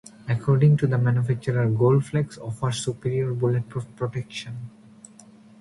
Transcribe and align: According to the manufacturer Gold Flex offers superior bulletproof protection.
According 0.27 0.77
to 0.77 0.87
the 0.87 0.97
manufacturer 0.97 1.69
Gold 1.69 2.05
Flex 2.07 2.35
offers 2.39 2.83
superior 2.83 3.35
bulletproof 3.35 3.85
protection. 3.95 4.71